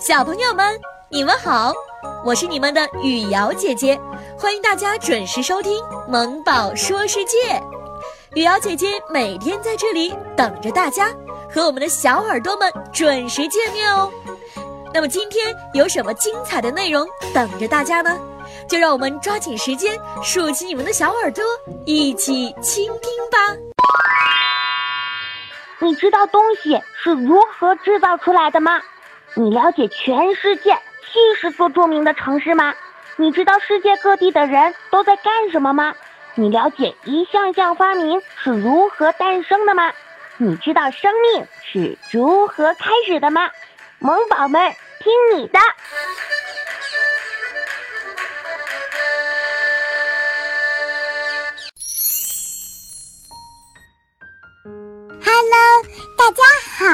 [0.00, 0.80] 小朋友们，
[1.10, 1.74] 你们好，
[2.24, 4.00] 我是你们的雨瑶姐姐，
[4.38, 7.36] 欢迎大家准时收听《萌宝说世界》。
[8.34, 11.12] 雨瑶姐姐每天在这里等着大家，
[11.54, 14.10] 和我们的小耳朵们准时见面哦。
[14.94, 18.18] 那么今天有什么精彩的内容等着大家呢？
[18.66, 21.44] 就让我们抓紧时间，竖起你们的小耳朵，
[21.84, 23.54] 一起倾听吧。
[25.78, 28.80] 你知道东西是如何制造出来的吗？
[29.36, 32.74] 你了解全世界七十座著名的城市吗？
[33.16, 35.94] 你知道世界各地的人都在干什么吗？
[36.34, 39.92] 你了解一项项发明是如何诞生的吗？
[40.36, 43.48] 你知道生命是如何开始的吗？
[43.98, 45.58] 萌宝们，听你的！
[56.16, 56.42] 大家
[56.78, 56.84] 好，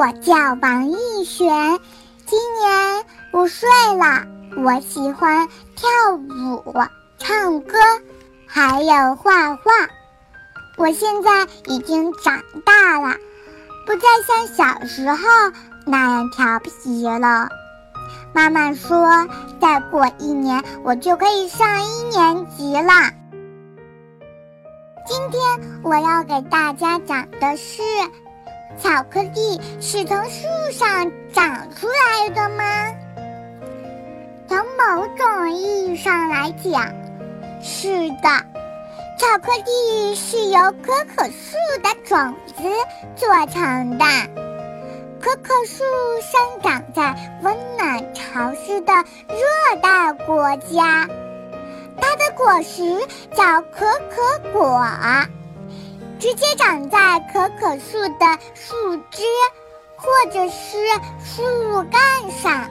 [0.00, 0.32] 我叫
[0.62, 1.78] 王艺璇，
[2.24, 3.04] 今年
[3.34, 3.68] 五岁
[3.98, 4.24] 了。
[4.56, 6.74] 我喜欢跳舞、
[7.18, 7.76] 唱歌，
[8.46, 9.62] 还有画画。
[10.78, 13.14] 我现在已经长大了，
[13.84, 15.18] 不再像小时候
[15.84, 17.50] 那样调皮了。
[18.32, 19.28] 妈妈说，
[19.60, 23.12] 再过一年我就可以上一年级了。
[25.06, 27.82] 今天我要给大家讲的是，
[28.78, 32.94] 巧克力是从树上长出来的吗？
[34.48, 36.92] 从某种意义上来讲，
[37.62, 38.28] 是的。
[39.18, 42.62] 巧克力是由可可树的种子
[43.16, 44.04] 做成的。
[45.20, 45.84] 可可树
[46.22, 48.92] 生长在温暖潮湿的
[49.28, 51.06] 热带国家。
[52.00, 52.82] 它的果实
[53.36, 54.82] 叫可可果，
[56.20, 59.22] 直接长在可可树的树枝
[59.96, 60.76] 或者是
[61.24, 62.70] 树干上。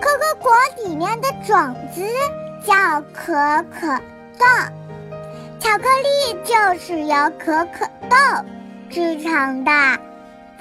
[0.00, 0.52] 可可果
[0.84, 2.06] 里面的种子
[2.64, 3.34] 叫可
[3.72, 4.00] 可
[4.38, 4.46] 豆，
[5.58, 8.16] 巧克力就是由可可豆
[8.88, 9.72] 制成的。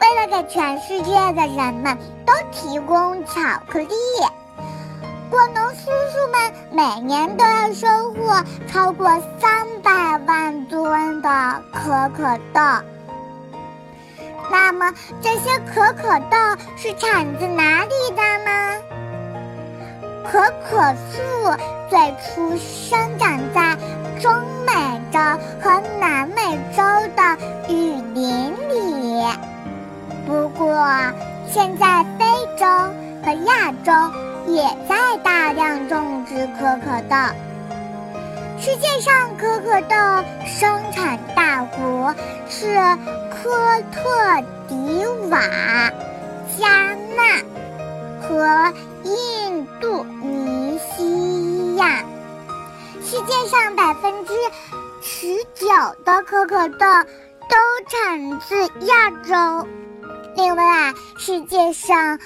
[0.02, 1.96] 为了给全世界的人们
[2.26, 3.88] 都提供巧克力。
[5.34, 12.62] 果农叔叔们每年都要收获超过三百万吨的可可豆。
[14.52, 16.38] 那么这些可可豆
[16.78, 18.78] 是产自哪里的呢？
[20.24, 20.40] 可
[20.70, 21.20] 可树
[21.90, 23.76] 最初生长在
[24.22, 24.32] 中
[24.68, 25.20] 美洲
[25.64, 26.84] 和南美洲
[27.16, 27.38] 的
[27.70, 29.26] 雨林里，
[30.28, 30.88] 不过
[31.50, 32.24] 现在非
[32.56, 32.68] 洲
[33.26, 33.92] 和亚洲。
[34.48, 37.16] 也在大量种植可可豆。
[38.60, 39.96] 世界上可可豆
[40.46, 42.16] 生产大国
[42.50, 42.78] 是
[43.30, 45.40] 科特迪瓦、
[46.58, 47.42] 加纳
[48.22, 52.04] 和印度尼西亚。
[53.02, 54.34] 世界上百分之
[55.02, 55.68] 十九
[56.06, 56.86] 的可可豆
[57.50, 57.58] 都
[57.90, 58.56] 产自
[58.86, 59.68] 亚洲。
[60.36, 62.18] 另外，世界上。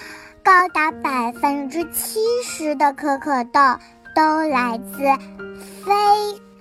[0.47, 3.59] 高达百分之七十的可可豆
[4.15, 5.03] 都来自
[5.83, 5.91] 非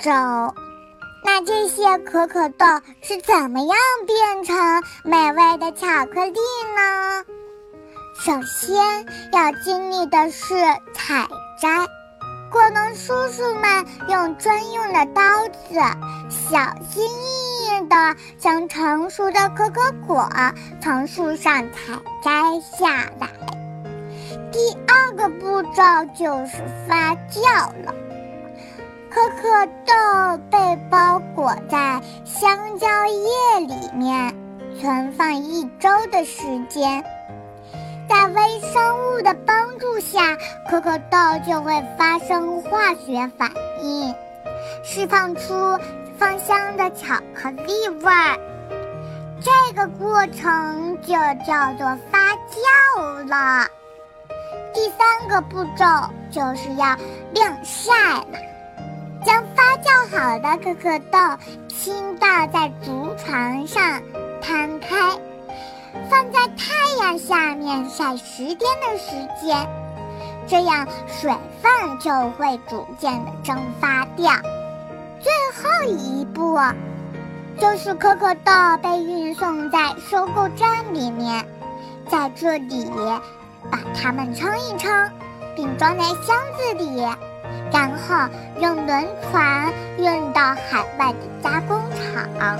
[0.00, 0.10] 洲，
[1.24, 2.66] 那这些可可豆
[3.00, 4.56] 是怎么样变成
[5.04, 6.32] 美味的巧克力
[6.74, 7.24] 呢？
[8.18, 10.56] 首先要经历的是
[10.92, 11.28] 采
[11.62, 11.86] 摘，
[12.50, 15.22] 果农叔叔们用专用的刀
[15.68, 15.78] 子，
[16.28, 16.58] 小
[16.90, 20.28] 心翼翼地将成熟的可可果
[20.82, 22.88] 从树上采摘下
[23.20, 23.55] 来。
[24.52, 25.82] 第二个步骤
[26.14, 27.94] 就是发酵了。
[29.10, 34.34] 可可豆被包裹在香蕉叶里面，
[34.78, 37.02] 存放一周的时间。
[38.08, 40.36] 在微生物的帮助下，
[40.70, 43.50] 可可豆就会发生化学反
[43.82, 44.14] 应，
[44.84, 45.78] 释放出
[46.18, 48.38] 芳香的巧克力味儿。
[49.40, 51.14] 这个过程就
[51.46, 53.66] 叫做发酵了。
[54.76, 55.86] 第三个步骤
[56.30, 56.94] 就是要
[57.32, 58.38] 晾晒了，
[59.24, 61.18] 将发酵好的可可豆
[61.66, 64.02] 倾倒在竹床上
[64.42, 65.18] 摊开，
[66.10, 69.66] 放在太阳下面晒十天的时间，
[70.46, 74.30] 这样水分就会逐渐的蒸发掉。
[75.22, 76.58] 最后一步
[77.58, 78.52] 就是可可豆
[78.82, 81.46] 被运送在收购站里面，
[82.10, 82.86] 在这里。
[83.70, 85.10] 把它们称一称，
[85.54, 87.00] 并装在箱子里，
[87.72, 88.28] 然后
[88.60, 92.58] 用轮船运到海外的加工厂。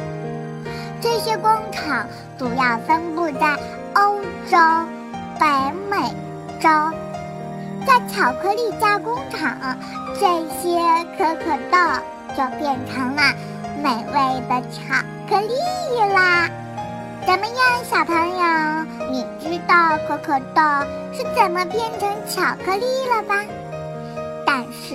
[1.01, 2.07] 这些工厂
[2.39, 3.57] 主要分布在
[3.95, 4.21] 欧
[4.51, 4.59] 洲、
[5.39, 5.47] 北
[5.91, 6.15] 美
[6.61, 6.69] 洲。
[7.87, 9.79] 在巧克力加工厂，
[10.19, 10.27] 这
[10.59, 10.81] 些
[11.17, 11.79] 可可豆
[12.37, 13.23] 就变成了
[13.81, 14.81] 美味的巧
[15.29, 16.49] 克力啦。
[17.25, 18.87] 怎么样，小朋友？
[19.17, 20.61] 你知道可可豆
[21.11, 23.43] 是怎么变成巧克力了吧？
[24.45, 24.95] 但是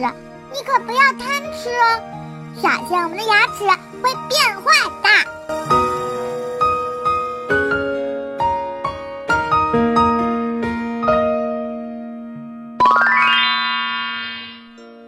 [0.53, 1.99] 你可不要贪吃哦，
[2.61, 3.65] 小心我们的牙齿
[4.03, 4.69] 会变坏
[5.01, 5.09] 的。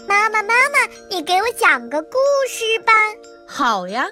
[0.07, 2.18] 妈妈，妈妈，你给我讲个故
[2.50, 2.92] 事吧。
[3.45, 4.07] 好呀。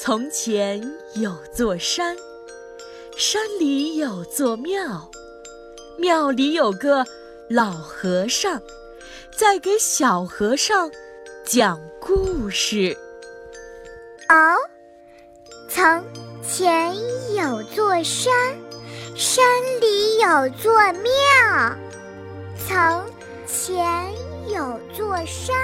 [0.00, 0.80] 从前
[1.16, 2.16] 有座山，
[3.20, 5.10] 山里有座庙，
[5.98, 7.04] 庙里有个
[7.50, 8.62] 老和尚，
[9.36, 10.88] 在给小和尚
[11.44, 12.96] 讲故事。
[14.28, 14.54] 哦，
[15.68, 16.04] 从
[16.44, 16.94] 前
[17.34, 18.32] 有座山，
[19.16, 19.44] 山
[19.80, 21.76] 里有座庙。
[22.68, 23.04] 从
[23.48, 24.14] 前
[24.48, 25.56] 有座山，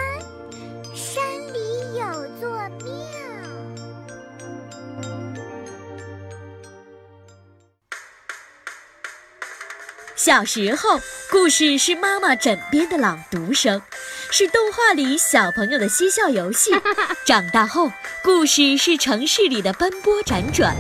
[10.16, 13.82] 小时候，故事是妈妈枕边的朗读声，
[14.30, 16.70] 是动画里小朋友的嬉笑游戏；
[17.26, 17.90] 长大后，
[18.22, 20.76] 故事是城市里的奔波辗转，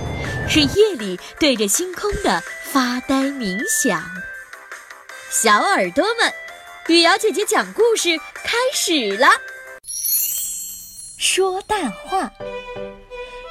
[0.48, 4.02] 是夜里对着星空的发呆冥想。
[5.30, 6.32] 小耳朵们，
[6.86, 9.28] 雨瑶姐姐讲故事开始了。
[11.18, 12.30] 说大话，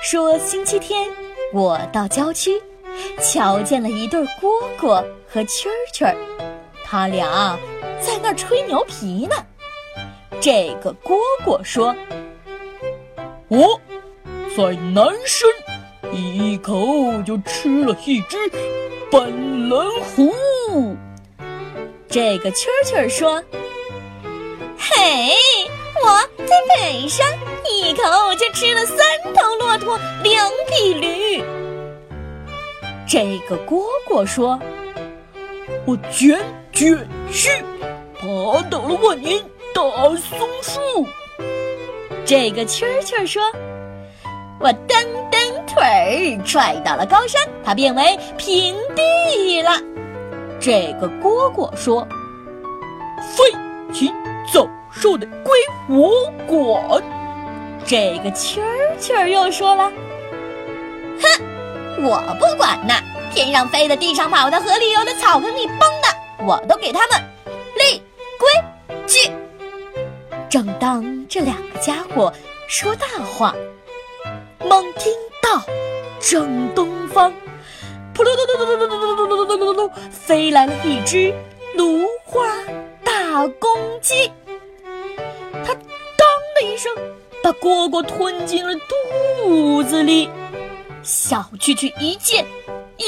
[0.02, 1.12] 说星期天
[1.52, 2.62] 我到郊区。
[3.22, 6.16] 瞧见了一对蝈蝈和蛐蛐儿，
[6.84, 7.58] 他俩
[8.00, 9.36] 在那儿吹牛皮呢。
[10.42, 11.96] 这个蝈蝈说
[13.48, 13.80] ：“我
[14.56, 15.50] 在南山
[16.12, 16.76] 一口
[17.26, 18.38] 就吃了一只
[19.10, 19.32] 斑
[19.70, 20.96] 斓狐。”
[22.10, 23.42] 这个蛐蛐儿说
[24.78, 25.34] ：“嘿，
[26.04, 27.26] 我在北山
[27.66, 28.04] 一口
[28.36, 28.98] 就吃了三
[29.34, 31.44] 头骆驼，两匹驴。”
[33.14, 34.60] 这个蝈蝈说
[35.86, 36.36] ：“我卷
[36.72, 37.48] 卷须
[38.18, 38.28] 爬
[38.72, 39.40] 倒了万年
[39.72, 39.84] 大
[40.16, 41.06] 松树。”
[42.26, 43.44] 这个蛐蛐说
[44.60, 44.98] ：“我蹬
[45.30, 49.80] 蹬腿儿踹倒了高山，它变为平地了。”
[50.60, 52.08] 这个蝈蝈说
[53.38, 53.44] ：“飞
[53.94, 54.12] 禽
[54.52, 55.54] 走兽的归
[55.88, 56.10] 我
[56.48, 57.04] 管。”
[57.86, 58.60] 这个蛐
[59.00, 59.92] 蛐又说了
[61.22, 61.46] ：“哼。”
[62.04, 62.94] 我不管呢，
[63.34, 67.18] 天上飞的、地上跑的、河里游的、草坑里蹦的，我都给他们
[67.78, 68.02] 立
[68.38, 68.50] 规
[69.08, 69.32] 矩。
[70.50, 72.32] 正当这两个家伙
[72.68, 73.56] 说大话，
[74.60, 75.64] 猛听到
[76.20, 77.32] 正东方，
[78.14, 81.34] 扑噜噜噜噜噜噜噜噜噜噜噜噜，飞来了一只
[81.76, 82.46] 芦花
[83.02, 84.30] 大公鸡，
[85.64, 86.94] 它当的一声，
[87.42, 88.74] 把蝈蝈吞进了
[89.46, 90.30] 肚子里。
[91.04, 92.46] 小蛐蛐一见，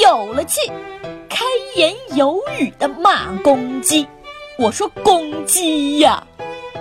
[0.02, 0.70] 有了气，
[1.30, 4.06] 开言有语的骂公鸡
[4.58, 6.26] ：“我说公鸡呀，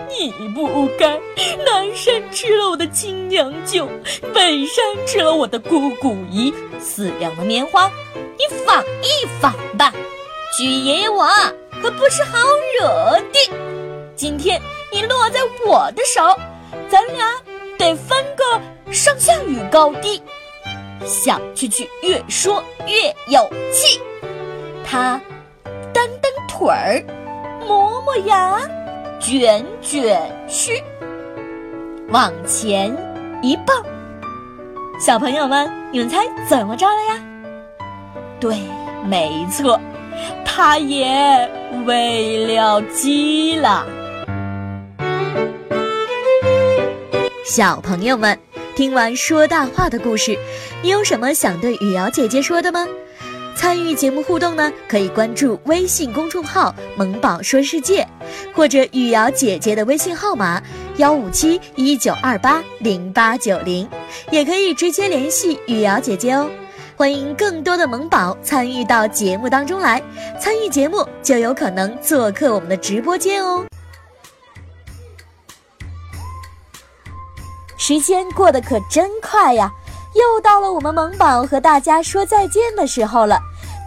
[0.09, 1.17] 你不该
[1.65, 3.88] 南山吃了我的亲娘舅，
[4.33, 7.89] 北山吃了我的姑姑姨，四两的棉花，
[8.38, 9.94] 你仿一仿吧。
[10.57, 11.25] 居爷爷我
[11.81, 12.38] 可不是好
[12.77, 13.53] 惹的，
[14.17, 16.38] 今天你落在我的手，
[16.89, 17.25] 咱俩
[17.77, 20.22] 得分个上下与高低。”
[21.05, 24.01] 小蛐蛐越说越有气，
[24.83, 25.21] 它
[25.93, 27.05] 蹬蹬腿儿，
[27.67, 28.59] 磨磨牙，
[29.19, 30.83] 卷卷须，
[32.09, 32.95] 往前
[33.41, 33.67] 一蹦。
[35.00, 37.21] 小朋友们，你们猜怎么着了呀？
[38.39, 38.57] 对，
[39.05, 39.79] 没错，
[40.43, 41.50] 它也
[41.85, 43.85] 喂了鸡了。
[47.45, 48.38] 小朋友们。
[48.75, 50.38] 听完说大话的故事，
[50.84, 52.86] 你有什么想对雨瑶姐姐说的吗？
[53.55, 58.05] 参与节目互动呢，可以关注微信公众号“萌宝说世界”，
[58.53, 60.62] 或者雨瑶姐姐的微信号码
[60.98, 63.88] 幺五七一九二八零八九零，
[64.29, 66.50] 也可以直接联系雨瑶姐姐哦。
[66.98, 70.03] 欢迎更多的萌宝参与到节目当中来，
[70.38, 73.65] 参与节目就有可能做客我们的直播间哦。
[77.88, 79.72] 时间过得可真快呀，
[80.15, 83.38] 又到了我们萌宝和大家说再见的时候了。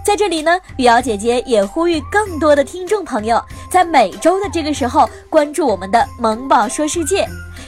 [0.07, 7.26] 在这里呢，雨瑶姐姐也呼吁更多的听众朋友，在每周的这个时候关注我们的萌宝说世界。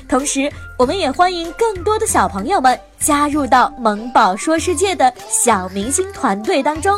[0.08, 6.96] 同时，我们也欢迎更多的小朋友们加入到萌宝说世界的小明星团队当中。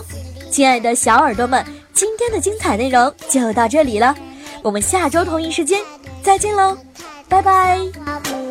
[0.50, 4.14] 亲爱的小耳朵们，今天的精彩内容就到这里了，
[4.62, 5.80] 我们下周同一时间
[6.22, 6.76] 再见喽，
[7.30, 8.41] 拜拜。